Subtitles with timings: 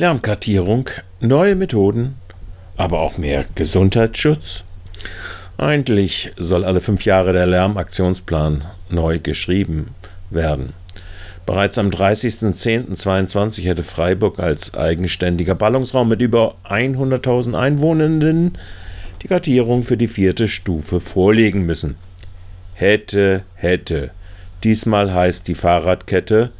[0.00, 0.88] Lärmkartierung,
[1.20, 2.14] neue Methoden,
[2.78, 4.64] aber auch mehr Gesundheitsschutz.
[5.58, 9.88] Eigentlich soll alle fünf Jahre der Lärmaktionsplan neu geschrieben
[10.30, 10.72] werden.
[11.44, 18.56] Bereits am 30.10.22 hätte Freiburg als eigenständiger Ballungsraum mit über 100.000 Einwohnenden
[19.20, 21.96] die Kartierung für die vierte Stufe vorlegen müssen.
[22.72, 24.12] Hätte, hätte.
[24.64, 26.52] Diesmal heißt die Fahrradkette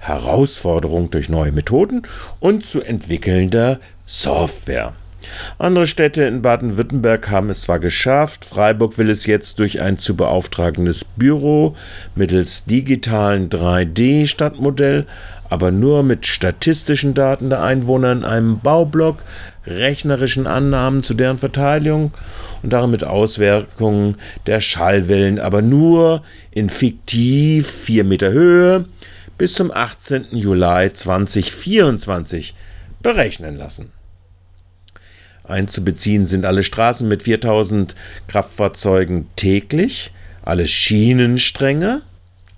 [0.00, 2.02] Herausforderung durch neue Methoden
[2.40, 4.94] und zu entwickelnder Software.
[5.58, 10.16] Andere Städte in Baden-Württemberg haben es zwar geschafft, Freiburg will es jetzt durch ein zu
[10.16, 11.76] beauftragendes Büro
[12.14, 15.06] mittels digitalen 3D-Stadtmodell,
[15.50, 19.18] aber nur mit statistischen Daten der Einwohner in einem Baublock,
[19.66, 22.12] rechnerischen Annahmen zu deren Verteilung
[22.62, 28.86] und darin mit Auswirkungen der Schallwellen, aber nur in fiktiv 4 Meter Höhe
[29.40, 30.26] bis zum 18.
[30.32, 32.54] Juli 2024
[33.02, 33.90] berechnen lassen.
[35.44, 37.94] Einzubeziehen sind alle Straßen mit 4000
[38.28, 42.02] Kraftfahrzeugen täglich, alle Schienenstränge,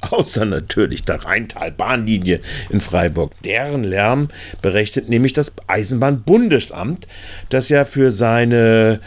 [0.01, 3.31] außer natürlich der Rheintal-Bahnlinie in Freiburg.
[3.45, 4.27] Deren Lärm
[4.61, 7.07] berechnet nämlich das Eisenbahnbundesamt,
[7.49, 8.99] das ja für seine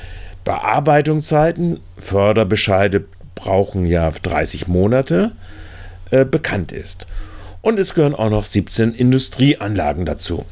[0.45, 3.03] Bearbeitungszeiten, Förderbescheide
[3.35, 5.33] brauchen ja 30 Monate,
[6.11, 7.05] äh, bekannt ist
[7.65, 10.45] und es gehören auch noch 17 Industrieanlagen dazu.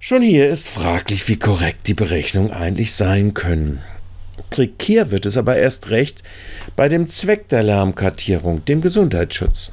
[0.00, 3.80] Schon hier ist fraglich, wie korrekt die Berechnungen eigentlich sein können.
[4.50, 6.24] Prekär wird es aber erst recht
[6.74, 9.70] bei dem Zweck der Lärmkartierung, dem Gesundheitsschutz.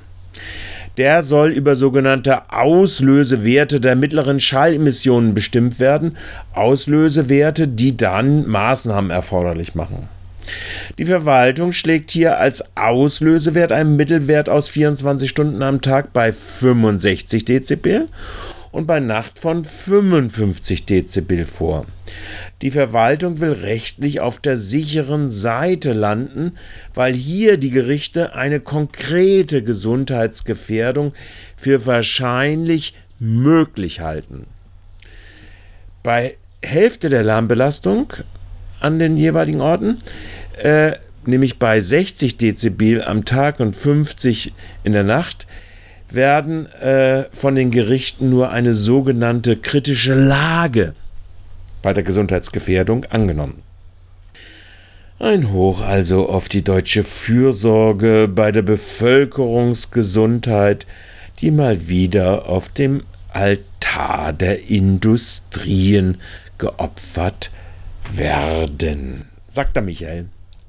[0.98, 6.18] Der soll über sogenannte Auslösewerte der mittleren Schallemissionen bestimmt werden,
[6.54, 10.08] Auslösewerte, die dann Maßnahmen erforderlich machen.
[10.98, 17.46] Die Verwaltung schlägt hier als Auslösewert einen Mittelwert aus 24 Stunden am Tag bei 65
[17.46, 18.08] Dezibel
[18.72, 21.86] und bei Nacht von 55 Dezibel vor.
[22.62, 26.54] Die Verwaltung will rechtlich auf der sicheren Seite landen,
[26.94, 31.14] weil hier die Gerichte eine konkrete Gesundheitsgefährdung
[31.56, 34.46] für wahrscheinlich möglich halten.
[36.04, 38.14] Bei Hälfte der Lärmbelastung
[38.80, 40.02] an den jeweiligen Orten
[40.58, 40.94] äh,
[41.26, 45.46] nämlich bei 60 Dezibel am Tag und 50 in der Nacht,
[46.10, 50.94] werden äh, von den Gerichten nur eine sogenannte kritische Lage
[51.84, 53.62] bei der Gesundheitsgefährdung angenommen.
[55.20, 60.88] Ein Hoch also auf die deutsche Fürsorge bei der Bevölkerungsgesundheit,
[61.42, 66.18] die mal wieder auf dem Altar der Industrien
[66.58, 67.52] geopfert
[68.12, 70.28] werden sagt der Michael.